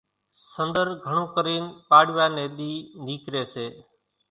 سنۮر 0.51 0.87
گھڻون 1.05 1.25
ڪرين 1.35 1.63
پاڙِويا 1.89 2.25
ني 2.35 2.45
ۮي 2.57 2.73
نيڪري 3.05 3.43
سي 3.53 3.65